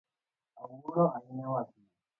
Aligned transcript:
Awuoro 0.61 1.03
ahinya 1.17 1.47
wachno. 1.53 1.85